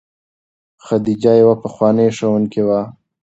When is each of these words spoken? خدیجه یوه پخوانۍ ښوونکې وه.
خدیجه 0.85 1.33
یوه 1.41 1.55
پخوانۍ 1.63 2.09
ښوونکې 2.17 2.61
وه. 2.67 2.81